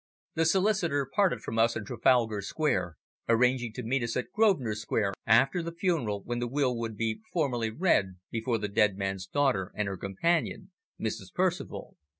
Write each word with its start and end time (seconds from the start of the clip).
The 0.33 0.45
solicitor 0.45 1.05
parted 1.15 1.41
from 1.41 1.59
us 1.59 1.75
in 1.75 1.85
Trafalgar 1.85 2.41
Square, 2.41 2.97
arranging 3.29 3.71
to 3.73 3.83
meet 3.83 4.01
us 4.01 4.17
at 4.17 4.31
Grosvenor 4.31 4.73
Square 4.73 5.13
after 5.27 5.61
the 5.61 5.71
funeral, 5.71 6.23
when 6.23 6.39
the 6.39 6.47
will 6.47 6.75
would 6.75 6.97
be 6.97 7.21
formally 7.31 7.69
read 7.69 8.15
before 8.31 8.57
the 8.57 8.67
dead 8.67 8.97
man's 8.97 9.27
daughter 9.27 9.71
and 9.75 9.87
her 9.87 9.97
companion, 9.97 10.71
Mrs. 10.99 11.31
Percival. 11.31 11.97